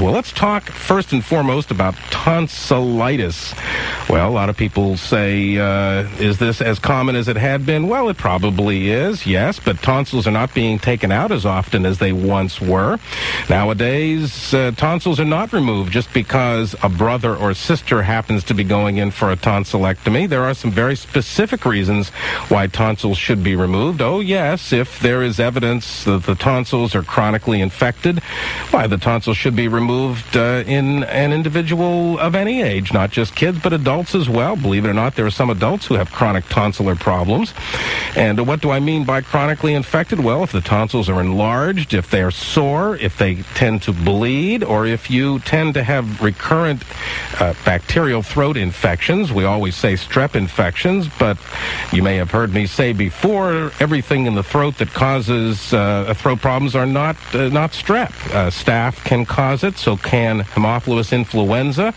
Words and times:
Well, 0.00 0.12
let's 0.12 0.32
talk 0.32 0.64
first 0.64 1.12
and 1.12 1.24
foremost 1.24 1.70
about 1.70 1.94
tonsillitis. 2.10 3.54
Well, 4.08 4.28
a 4.28 4.32
lot 4.32 4.48
of 4.48 4.56
people 4.56 4.96
say, 4.96 5.58
uh, 5.58 6.08
is 6.18 6.38
this 6.38 6.62
as 6.62 6.78
common 6.78 7.14
as 7.14 7.28
it 7.28 7.36
had 7.36 7.66
been? 7.66 7.88
Well, 7.88 8.08
it 8.08 8.16
probably 8.16 8.90
is, 8.90 9.26
yes, 9.26 9.60
but 9.60 9.82
tonsils 9.82 10.26
are 10.26 10.32
not 10.32 10.54
being 10.54 10.78
taken 10.78 11.12
out 11.12 11.30
as 11.30 11.44
often 11.44 11.84
as 11.84 11.98
they 11.98 12.12
once 12.12 12.60
were. 12.60 12.98
Nowadays, 13.50 14.54
uh, 14.54 14.72
tonsils 14.76 15.20
are 15.20 15.26
not 15.26 15.52
removed 15.52 15.92
just 15.92 16.12
because 16.14 16.74
a 16.82 16.88
brother 16.88 17.36
or 17.36 17.52
sister 17.52 18.02
happens 18.02 18.44
to 18.44 18.54
be 18.54 18.64
going 18.64 18.96
in 18.96 19.10
for 19.10 19.30
a 19.30 19.36
tonsillectomy. 19.36 20.26
There 20.28 20.44
are 20.44 20.54
some 20.54 20.70
very 20.70 20.96
specific 20.96 21.64
reasons 21.66 22.08
why 22.48 22.66
tonsils 22.66 23.18
should 23.18 23.42
be 23.42 23.56
removed. 23.56 24.00
Oh, 24.00 24.20
yes, 24.20 24.72
if 24.72 25.00
there 25.00 25.22
is 25.22 25.38
evidence 25.38 26.04
that 26.04 26.24
the 26.24 26.34
tonsils 26.34 26.94
are 26.94 27.02
chronically 27.02 27.60
infected, 27.60 28.20
why 28.70 28.86
the 28.86 28.98
tonsils 28.98 29.36
should 29.36 29.54
be 29.54 29.68
removed 29.68 29.81
removed 29.82 30.36
uh, 30.36 30.62
in 30.66 31.02
an 31.04 31.32
individual 31.32 32.18
of 32.20 32.36
any 32.36 32.62
age, 32.62 32.92
not 32.92 33.10
just 33.10 33.34
kids, 33.34 33.58
but 33.60 33.72
adults 33.72 34.14
as 34.14 34.28
well. 34.28 34.54
Believe 34.54 34.84
it 34.84 34.88
or 34.88 34.94
not, 34.94 35.16
there 35.16 35.26
are 35.26 35.30
some 35.30 35.50
adults 35.50 35.86
who 35.86 35.94
have 35.94 36.12
chronic 36.12 36.44
tonsillar 36.44 36.98
problems. 36.98 37.52
And 38.14 38.46
what 38.46 38.60
do 38.60 38.70
I 38.70 38.78
mean 38.78 39.04
by 39.04 39.22
chronically 39.22 39.74
infected? 39.74 40.20
Well, 40.20 40.44
if 40.44 40.52
the 40.52 40.60
tonsils 40.60 41.08
are 41.08 41.20
enlarged, 41.20 41.94
if 41.94 42.10
they're 42.10 42.30
sore, 42.30 42.96
if 42.96 43.18
they 43.18 43.42
tend 43.54 43.82
to 43.82 43.92
bleed, 43.92 44.62
or 44.62 44.86
if 44.86 45.10
you 45.10 45.40
tend 45.40 45.74
to 45.74 45.82
have 45.82 46.22
recurrent 46.22 46.84
uh, 47.40 47.54
bacterial 47.64 48.22
throat 48.22 48.56
infections, 48.56 49.32
we 49.32 49.44
always 49.44 49.74
say 49.74 49.94
strep 49.94 50.36
infections, 50.36 51.08
but 51.18 51.36
you 51.92 52.02
may 52.02 52.16
have 52.16 52.30
heard 52.30 52.54
me 52.54 52.66
say 52.66 52.92
before, 52.92 53.72
everything 53.80 54.26
in 54.26 54.34
the 54.36 54.44
throat 54.44 54.78
that 54.78 54.90
causes 54.92 55.74
uh, 55.74 56.14
throat 56.16 56.40
problems 56.40 56.76
are 56.76 56.86
not 56.86 57.16
uh, 57.34 57.48
not 57.48 57.72
strep. 57.72 58.12
Uh, 58.32 58.48
staph 58.48 59.02
can 59.04 59.24
cause 59.24 59.64
it 59.64 59.71
so 59.76 59.96
can 59.96 60.40
Haemophilus 60.40 61.12
influenza. 61.12 61.94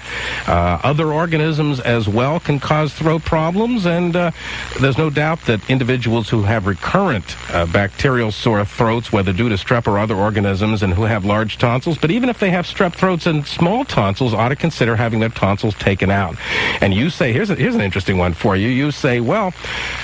Uh, 0.47 0.79
other 0.83 1.11
organisms 1.11 1.79
as 1.79 2.07
well 2.07 2.39
can 2.39 2.59
cause 2.59 2.93
throat 2.93 3.23
problems, 3.23 3.85
and 3.85 4.15
uh, 4.15 4.31
there's 4.79 4.97
no 4.97 5.09
doubt 5.09 5.41
that 5.45 5.67
individuals 5.69 6.29
who 6.29 6.43
have 6.43 6.67
recurrent 6.67 7.35
uh, 7.53 7.65
bacterial 7.65 8.31
sore 8.31 8.65
throats, 8.65 9.11
whether 9.11 9.33
due 9.33 9.49
to 9.49 9.55
strep 9.55 9.87
or 9.87 9.99
other 9.99 10.15
organisms, 10.15 10.83
and 10.83 10.93
who 10.93 11.03
have 11.03 11.25
large 11.25 11.57
tonsils, 11.57 11.97
but 11.97 12.11
even 12.11 12.29
if 12.29 12.39
they 12.39 12.49
have 12.49 12.65
strep 12.65 12.93
throats 12.93 13.25
and 13.25 13.45
small 13.45 13.85
tonsils, 13.85 14.33
ought 14.33 14.49
to 14.49 14.55
consider 14.55 14.95
having 14.95 15.19
their 15.19 15.29
tonsils 15.29 15.75
taken 15.75 16.11
out. 16.11 16.35
And 16.81 16.93
you 16.93 17.09
say, 17.09 17.33
here's, 17.33 17.49
a, 17.49 17.55
here's 17.55 17.75
an 17.75 17.81
interesting 17.81 18.17
one 18.17 18.33
for 18.33 18.55
you. 18.55 18.69
You 18.69 18.91
say, 18.91 19.19
well, 19.19 19.53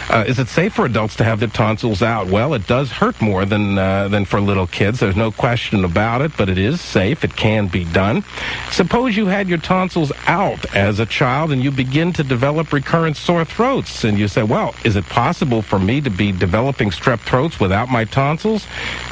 uh, 0.10 0.26
is 0.28 0.40
it 0.40 0.48
safe 0.48 0.74
for 0.74 0.86
adults 0.86 1.16
to 1.18 1.24
have 1.24 1.40
their 1.40 1.50
tonsils 1.50 2.02
out? 2.02 2.28
Well, 2.28 2.54
it 2.54 2.68
does 2.68 2.92
hurt 2.92 3.22
more 3.22 3.46
than, 3.46 3.78
uh, 3.78 4.08
than 4.08 4.26
for 4.26 4.40
little 4.40 4.68
kids. 4.68 5.00
There's 5.00 5.16
no 5.16 5.32
question 5.32 5.84
about 5.84 6.22
it, 6.22 6.32
but 6.38 6.50
it 6.50 6.58
is 6.58 6.82
safe. 6.82 7.24
It 7.24 7.36
can 7.36 7.68
be 7.68 7.84
done. 7.86 8.24
Suppose 8.72 9.18
you 9.18 9.28
had 9.28 9.50
your 9.50 9.58
tonsils 9.58 10.12
out 10.28 10.76
as 10.76 11.00
a 11.00 11.06
child 11.06 11.52
and 11.52 11.64
you 11.64 11.72
begin 11.72 12.14
to 12.14 12.24
develop 12.24 12.72
recurrent 12.72 13.18
sore 13.18 13.44
throats, 13.44 14.04
and 14.04 14.18
you 14.18 14.28
say, 14.28 14.44
well, 14.44 14.74
is 14.86 14.96
it 14.96 15.06
possible 15.08 15.62
for 15.62 15.80
me 15.80 16.00
to 16.02 16.10
be 16.10 16.32
developing 16.32 16.90
strep 16.90 17.20
throats 17.20 17.60
without 17.60 17.90
my 17.90 18.06
tonsils? 18.06 18.66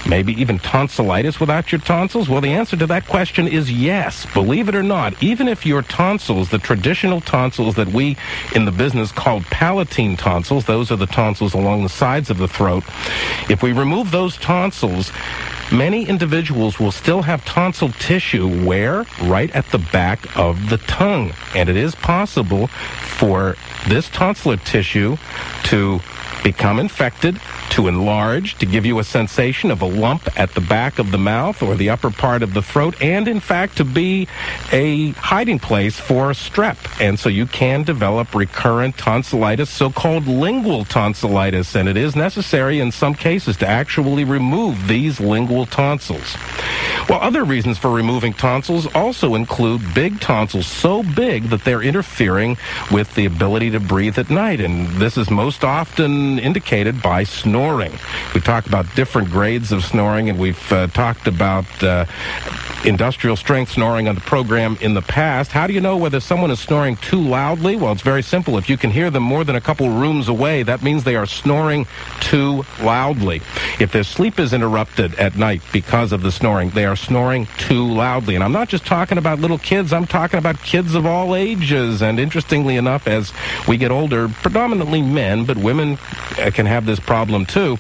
Maybe 0.08 0.34
even 0.40 0.60
tonsillitis 0.60 1.40
without 1.40 1.72
your 1.72 1.82
tonsils? 1.82 2.30
Well, 2.30 2.42
the 2.42 2.54
answer 2.54 2.78
to 2.78 2.88
that 2.88 3.08
question 3.08 3.48
is 3.48 3.72
yes. 3.72 4.26
Believe 4.34 4.70
it 4.70 4.76
or 4.76 4.84
not, 4.84 5.22
even 5.22 5.48
if 5.50 5.66
your 5.66 5.82
tonsils, 5.82 6.50
the 6.50 6.58
traditional 6.58 7.20
tonsils 7.20 7.76
that 7.76 7.90
we 7.90 8.16
in 8.56 8.66
the 8.66 8.72
business 8.72 9.12
called 9.12 9.44
palatine 9.46 10.16
tonsils, 10.16 10.66
those 10.66 10.79
are 10.92 10.96
the 10.96 11.06
tonsils 11.06 11.54
along 11.54 11.84
the 11.84 11.90
sides 11.90 12.30
of 12.30 12.38
the 12.38 12.48
throat, 12.48 12.84
if 13.50 13.62
we 13.62 13.74
remove 13.74 14.12
those 14.12 14.38
tonsils, 14.38 15.12
Many 15.72 16.08
individuals 16.08 16.80
will 16.80 16.92
still 16.92 17.22
have 17.22 17.46
tonsil 17.46 17.90
tissue 17.90 18.66
where? 18.66 19.06
Right 19.22 19.56
at 19.56 19.70
the 19.70 19.78
back 19.78 20.36
of 20.36 20.72
the 20.72 20.78
tongue. 20.78 21.32
And 21.54 21.70
it 21.70 21.78
is 21.78 21.94
possible 21.94 22.66
for 22.66 23.56
this 23.88 24.10
tonsillar 24.10 24.58
tissue 24.66 25.18
to 25.66 26.00
become 26.44 26.80
infected, 26.80 27.40
to 27.80 27.88
enlarge, 27.88 28.58
to 28.58 28.66
give 28.66 28.86
you 28.86 29.00
a 29.00 29.04
sensation 29.06 29.72
of 29.72 29.82
a 29.82 29.86
lump 29.86 30.28
at 30.38 30.54
the 30.54 30.60
back 30.60 31.00
of 31.00 31.12
the 31.12 31.18
mouth 31.18 31.64
or 31.64 31.76
the 31.76 31.90
upper 31.90 32.12
part 32.12 32.44
of 32.44 32.54
the 32.54 32.62
throat, 32.62 32.94
and 33.02 33.26
in 33.26 33.40
fact 33.40 33.78
to 33.78 33.86
be 33.86 34.28
a 34.74 35.12
hiding 35.12 35.58
place 35.58 35.98
for 35.98 36.32
strep. 36.32 36.76
And 37.00 37.18
so 37.18 37.30
you 37.30 37.46
can 37.46 37.84
develop 37.84 38.36
recurrent 38.36 38.98
tonsillitis, 38.98 39.70
so-called 39.70 40.28
lingual 40.28 40.84
tonsillitis, 40.84 41.74
and 41.76 41.88
it 41.88 41.96
is 41.96 42.18
necessary 42.18 42.82
in 42.82 42.92
some 42.92 43.16
cases 43.16 43.56
to 43.58 43.68
actually 43.68 44.26
remove 44.26 44.90
these 44.90 45.22
lingual 45.22 45.66
tonsils. 45.66 46.36
Well, 47.10 47.22
other 47.22 47.44
reasons 47.44 47.80
for 47.80 47.90
removing 47.90 48.34
tonsils 48.34 48.86
also 48.94 49.34
include 49.34 49.96
big 49.96 50.20
tonsils 50.20 50.68
so 50.68 51.02
big 51.02 51.46
that 51.46 51.64
they're 51.64 51.82
interfering 51.82 52.56
with 52.92 53.16
the 53.16 53.26
ability 53.26 53.72
to 53.72 53.80
breathe 53.80 54.20
at 54.20 54.30
night. 54.30 54.62
And 54.62 54.88
this 55.02 55.18
is 55.18 55.32
most 55.32 55.64
often 55.64 56.38
indicated 56.38 57.02
by 57.02 57.24
snoring. 57.24 57.94
We 58.36 58.42
talked 58.42 58.68
about 58.68 58.94
different 58.94 59.32
grades 59.32 59.72
of 59.72 59.84
snoring, 59.84 60.30
and 60.30 60.38
we've 60.38 60.72
uh, 60.72 60.86
talked 60.88 61.26
about 61.26 61.66
uh, 61.84 62.06
industrial 62.86 63.36
strength 63.36 63.72
snoring 63.72 64.08
on 64.08 64.16
the 64.16 64.22
program 64.22 64.78
in 64.82 64.94
the 64.94 65.02
past. 65.02 65.52
How 65.52 65.68
do 65.68 65.74
you 65.74 65.82
know 65.82 65.98
whether 65.98 66.20
someone 66.20 66.52
is 66.52 66.60
snoring 66.60 66.96
too 66.98 67.22
loudly? 67.22 67.76
Well, 67.76 67.92
it's 67.92 68.02
very 68.02 68.24
simple. 68.24 68.58
If 68.58 68.70
you 68.70 68.78
can 68.78 68.92
hear 68.92 69.10
them 69.10 69.24
more 69.24 69.44
than 69.44 69.56
a 69.56 69.62
couple 69.62 69.90
rooms 69.90 70.28
away, 70.28 70.64
that 70.64 70.82
means 70.82 71.04
they 71.04 71.16
are 71.16 71.26
snoring 71.26 71.88
too 72.22 72.64
loudly. 72.82 73.42
If 73.80 73.92
their 73.92 74.04
sleep 74.04 74.40
is 74.40 74.54
interrupted 74.54 75.16
at 75.16 75.36
night 75.36 75.62
because 75.72 76.12
of 76.12 76.22
the 76.22 76.32
snoring, 76.32 76.70
they 76.72 76.86
are 76.86 76.96
snoring 76.96 77.48
too 77.58 77.86
loudly. 77.86 78.36
And 78.36 78.44
I'm 78.44 78.52
not 78.52 78.70
just 78.70 78.86
talking 78.86 79.18
about 79.18 79.40
little 79.40 79.60
kids, 79.60 79.94
I'm 79.94 80.08
talking 80.08 80.38
about 80.38 80.58
kids 80.62 80.96
of 80.96 81.06
all 81.06 81.36
ages. 81.36 82.02
And 82.02 82.20
interestingly 82.20 82.78
enough, 82.78 83.08
as 83.08 83.34
we 83.68 83.78
get 83.78 83.92
older, 83.92 84.30
predominantly 84.30 85.02
men, 85.02 85.46
but 85.46 85.58
women 85.58 85.98
can 86.54 86.66
have 86.66 86.86
this 86.86 87.00
problem 87.00 87.46
too, 87.46 87.78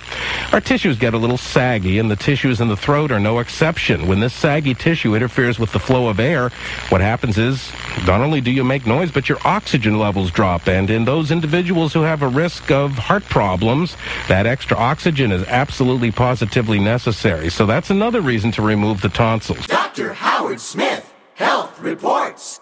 our 0.52 0.62
tissues 0.62 0.97
get 0.97 1.14
a 1.14 1.18
little 1.18 1.38
saggy, 1.38 2.00
and 2.00 2.09
the 2.09 2.16
tissues 2.16 2.62
in 2.62 2.68
the 2.68 2.78
throat 2.78 3.12
are 3.12 3.20
no 3.20 3.40
exception. 3.40 4.08
When 4.08 4.20
this 4.20 4.34
saggy 4.34 4.74
tissue 4.74 5.16
interferes 5.16 5.59
with 5.59 5.72
the 5.72 5.80
flow 5.80 6.08
of 6.08 6.20
air, 6.20 6.50
what 6.90 7.02
happens 7.02 7.38
is 7.38 7.72
not 8.06 8.22
only 8.22 8.42
do 8.42 8.52
you 8.52 8.64
make 8.64 8.86
noise, 8.86 9.12
but 9.12 9.30
your 9.30 9.38
oxygen 9.46 9.98
levels 9.98 10.31
drop. 10.31 10.68
And 10.68 10.90
in 10.90 11.06
those 11.06 11.31
individuals 11.31 11.94
who 11.94 12.02
have 12.02 12.22
a 12.22 12.28
risk 12.28 12.72
of 12.72 12.92
heart 12.94 13.24
problems, 13.25 13.96
that 14.28 14.46
extra 14.46 14.78
oxygen 14.78 15.31
is 15.31 15.44
absolutely 15.48 16.12
positively 16.12 16.80
necessary. 16.80 17.50
So 17.50 17.66
that's 17.66 17.90
another 17.90 18.22
reason 18.22 18.52
to 18.53 18.62
remove 18.62 19.02
the 19.02 19.09
tonsils. 19.09 19.68
Dr. 19.68 20.14
Howard 20.14 20.59
Smith, 20.59 21.14
Health 21.36 21.80
Reports. 21.80 22.58